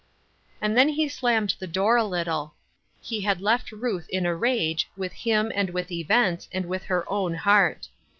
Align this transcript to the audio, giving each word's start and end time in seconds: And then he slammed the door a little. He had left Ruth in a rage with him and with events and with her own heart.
And 0.59 0.75
then 0.75 0.89
he 0.89 1.07
slammed 1.07 1.53
the 1.59 1.67
door 1.67 1.95
a 1.95 2.03
little. 2.03 2.55
He 3.01 3.21
had 3.21 3.39
left 3.39 3.71
Ruth 3.71 4.09
in 4.09 4.25
a 4.25 4.35
rage 4.35 4.89
with 4.97 5.13
him 5.13 5.51
and 5.53 5.69
with 5.69 5.91
events 5.91 6.49
and 6.51 6.65
with 6.65 6.85
her 6.85 7.07
own 7.07 7.35
heart. 7.35 7.87